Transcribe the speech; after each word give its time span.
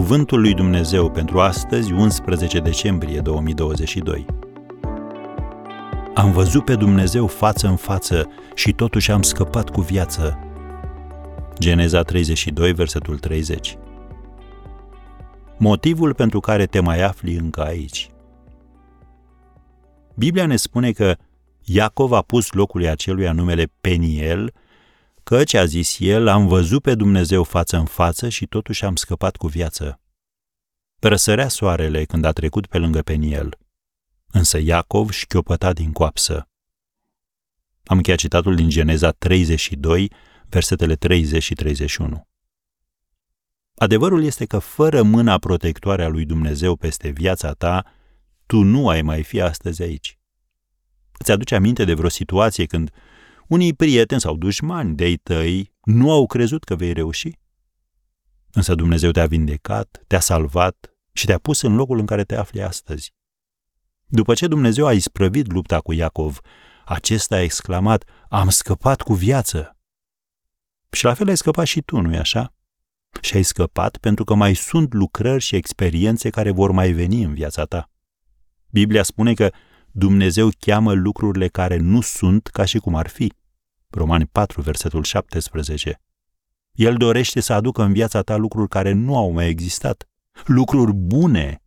Cuvântul 0.00 0.40
lui 0.40 0.54
Dumnezeu 0.54 1.10
pentru 1.10 1.40
astăzi, 1.40 1.92
11 1.92 2.58
decembrie 2.58 3.20
2022. 3.20 4.26
Am 6.14 6.32
văzut 6.32 6.64
pe 6.64 6.74
Dumnezeu 6.74 7.26
față 7.26 7.66
în 7.66 7.76
față 7.76 8.28
și 8.54 8.72
totuși 8.72 9.10
am 9.10 9.22
scăpat 9.22 9.70
cu 9.70 9.80
viață. 9.80 10.38
Geneza 11.58 12.02
32, 12.02 12.72
versetul 12.72 13.18
30. 13.18 13.78
Motivul 15.58 16.14
pentru 16.14 16.40
care 16.40 16.66
te 16.66 16.80
mai 16.80 17.02
afli 17.02 17.34
încă 17.34 17.64
aici. 17.64 18.10
Biblia 20.14 20.46
ne 20.46 20.56
spune 20.56 20.90
că 20.90 21.16
Iacov 21.64 22.12
a 22.12 22.22
pus 22.22 22.52
locului 22.52 22.88
acelui 22.88 23.30
numele 23.32 23.72
Peniel, 23.80 24.52
căci, 25.30 25.54
a 25.54 25.64
zis 25.64 25.98
el, 25.98 26.28
am 26.28 26.46
văzut 26.46 26.82
pe 26.82 26.94
Dumnezeu 26.94 27.44
față 27.44 27.76
în 27.76 27.84
față 27.84 28.28
și 28.28 28.46
totuși 28.46 28.84
am 28.84 28.96
scăpat 28.96 29.36
cu 29.36 29.46
viață. 29.46 30.00
Răsărea 30.98 31.48
soarele 31.48 32.04
când 32.04 32.24
a 32.24 32.32
trecut 32.32 32.66
pe 32.66 32.78
lângă 32.78 33.02
Peniel, 33.02 33.58
însă 34.26 34.58
Iacov 34.58 35.10
șchiopăta 35.10 35.72
din 35.72 35.92
coapsă. 35.92 36.48
Am 37.84 37.96
încheiat 37.96 38.18
citatul 38.18 38.54
din 38.54 38.68
Geneza 38.68 39.10
32, 39.10 40.12
versetele 40.48 40.96
30 40.96 41.42
și 41.42 41.54
31. 41.54 42.28
Adevărul 43.74 44.24
este 44.24 44.44
că 44.44 44.58
fără 44.58 45.02
mâna 45.02 45.38
protectoare 45.38 46.04
a 46.04 46.08
lui 46.08 46.24
Dumnezeu 46.24 46.76
peste 46.76 47.08
viața 47.08 47.52
ta, 47.52 47.84
tu 48.46 48.62
nu 48.62 48.88
ai 48.88 49.02
mai 49.02 49.22
fi 49.22 49.40
astăzi 49.40 49.82
aici. 49.82 50.18
Îți 51.18 51.30
aduce 51.30 51.54
aminte 51.54 51.84
de 51.84 51.94
vreo 51.94 52.08
situație 52.08 52.66
când 52.66 52.90
unii 53.50 53.74
prieteni 53.74 54.20
sau 54.20 54.36
dușmani 54.36 54.94
de-ai 54.94 55.16
tăi 55.16 55.74
nu 55.84 56.10
au 56.10 56.26
crezut 56.26 56.64
că 56.64 56.76
vei 56.76 56.92
reuși? 56.92 57.38
Însă 58.52 58.74
Dumnezeu 58.74 59.10
te-a 59.10 59.26
vindecat, 59.26 60.04
te-a 60.06 60.20
salvat 60.20 60.94
și 61.12 61.26
te-a 61.26 61.38
pus 61.38 61.60
în 61.60 61.74
locul 61.74 61.98
în 61.98 62.06
care 62.06 62.24
te 62.24 62.36
afli 62.36 62.62
astăzi. 62.62 63.14
După 64.06 64.34
ce 64.34 64.46
Dumnezeu 64.46 64.86
a 64.86 64.92
isprăvit 64.92 65.52
lupta 65.52 65.80
cu 65.80 65.92
Iacov, 65.92 66.40
acesta 66.84 67.34
a 67.34 67.42
exclamat, 67.42 68.04
am 68.28 68.48
scăpat 68.48 69.02
cu 69.02 69.14
viață. 69.14 69.76
Și 70.90 71.04
la 71.04 71.14
fel 71.14 71.28
ai 71.28 71.36
scăpat 71.36 71.66
și 71.66 71.80
tu, 71.80 72.00
nu-i 72.00 72.18
așa? 72.18 72.54
Și 73.20 73.36
ai 73.36 73.42
scăpat 73.42 73.96
pentru 73.96 74.24
că 74.24 74.34
mai 74.34 74.54
sunt 74.54 74.92
lucrări 74.92 75.42
și 75.42 75.56
experiențe 75.56 76.30
care 76.30 76.50
vor 76.50 76.70
mai 76.70 76.92
veni 76.92 77.22
în 77.22 77.34
viața 77.34 77.64
ta. 77.64 77.90
Biblia 78.70 79.02
spune 79.02 79.34
că 79.34 79.50
Dumnezeu 79.92 80.48
cheamă 80.58 80.92
lucrurile 80.92 81.48
care 81.48 81.76
nu 81.76 82.00
sunt 82.00 82.46
ca 82.46 82.64
și 82.64 82.78
cum 82.78 82.94
ar 82.94 83.08
fi. 83.08 83.32
Romani 83.90 84.26
4, 84.26 84.60
versetul 84.60 85.02
17. 85.02 86.00
El 86.72 86.96
dorește 86.96 87.40
să 87.40 87.52
aducă 87.52 87.82
în 87.82 87.92
viața 87.92 88.22
ta 88.22 88.36
lucruri 88.36 88.68
care 88.68 88.92
nu 88.92 89.16
au 89.16 89.30
mai 89.30 89.48
existat, 89.48 90.08
lucruri 90.44 90.92
bune. 90.92 91.62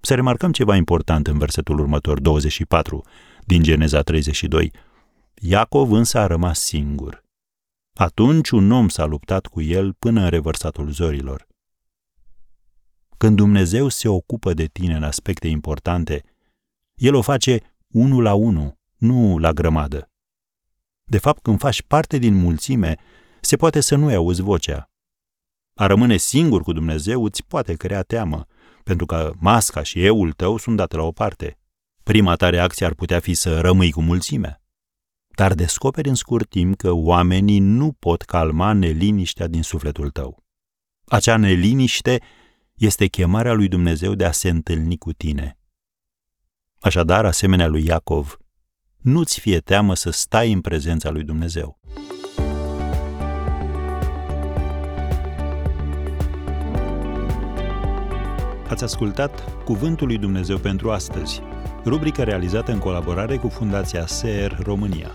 Să 0.00 0.14
remarcăm 0.14 0.52
ceva 0.52 0.76
important 0.76 1.26
în 1.26 1.38
versetul 1.38 1.78
următor, 1.78 2.20
24, 2.20 3.04
din 3.44 3.62
Geneza 3.62 4.00
32. 4.00 4.72
Iacov 5.34 5.92
însă 5.92 6.18
a 6.18 6.26
rămas 6.26 6.60
singur. 6.60 7.24
Atunci 7.94 8.50
un 8.50 8.70
om 8.70 8.88
s-a 8.88 9.04
luptat 9.04 9.46
cu 9.46 9.60
el 9.60 9.92
până 9.92 10.22
în 10.22 10.28
revărsatul 10.28 10.90
zorilor. 10.90 11.46
Când 13.16 13.36
Dumnezeu 13.36 13.88
se 13.88 14.08
ocupă 14.08 14.54
de 14.54 14.66
tine 14.66 14.94
în 14.94 15.02
aspecte 15.02 15.48
importante, 15.48 16.24
El 16.94 17.14
o 17.14 17.22
face 17.22 17.60
unul 17.88 18.22
la 18.22 18.34
unul, 18.34 18.78
nu 18.96 19.38
la 19.38 19.52
grămadă. 19.52 20.09
De 21.10 21.18
fapt, 21.18 21.42
când 21.42 21.58
faci 21.58 21.82
parte 21.82 22.18
din 22.18 22.34
mulțime, 22.34 22.96
se 23.40 23.56
poate 23.56 23.80
să 23.80 23.96
nu-i 23.96 24.14
auzi 24.14 24.42
vocea. 24.42 24.90
A 25.74 25.86
rămâne 25.86 26.16
singur 26.16 26.62
cu 26.62 26.72
Dumnezeu 26.72 27.24
îți 27.24 27.44
poate 27.44 27.74
crea 27.74 28.02
teamă, 28.02 28.46
pentru 28.84 29.06
că 29.06 29.32
masca 29.38 29.82
și 29.82 30.04
eul 30.04 30.32
tău 30.32 30.56
sunt 30.56 30.76
date 30.76 30.96
la 30.96 31.02
o 31.02 31.10
parte. 31.10 31.58
Prima 32.02 32.34
ta 32.34 32.48
reacție 32.48 32.86
ar 32.86 32.94
putea 32.94 33.20
fi 33.20 33.34
să 33.34 33.60
rămâi 33.60 33.90
cu 33.90 34.02
mulțimea. 34.02 34.62
Dar 35.36 35.54
descoperi 35.54 36.08
în 36.08 36.14
scurt 36.14 36.48
timp 36.48 36.76
că 36.76 36.90
oamenii 36.90 37.58
nu 37.58 37.92
pot 37.92 38.22
calma 38.22 38.72
neliniștea 38.72 39.46
din 39.46 39.62
sufletul 39.62 40.10
tău. 40.10 40.44
Acea 41.04 41.36
neliniște 41.36 42.22
este 42.74 43.06
chemarea 43.06 43.52
lui 43.52 43.68
Dumnezeu 43.68 44.14
de 44.14 44.24
a 44.24 44.32
se 44.32 44.48
întâlni 44.48 44.98
cu 44.98 45.12
tine. 45.12 45.58
Așadar, 46.80 47.24
asemenea 47.24 47.66
lui 47.66 47.84
Iacov, 47.86 48.39
nu-ți 49.00 49.40
fie 49.40 49.58
teamă 49.58 49.94
să 49.94 50.10
stai 50.10 50.52
în 50.52 50.60
prezența 50.60 51.10
lui 51.10 51.22
Dumnezeu. 51.22 51.78
Ați 58.68 58.84
ascultat 58.84 59.64
Cuvântul 59.64 60.06
lui 60.06 60.18
Dumnezeu 60.18 60.58
pentru 60.58 60.90
astăzi, 60.90 61.42
rubrica 61.84 62.24
realizată 62.24 62.72
în 62.72 62.78
colaborare 62.78 63.36
cu 63.36 63.48
Fundația 63.48 64.06
SER 64.06 64.58
România. 64.62 65.14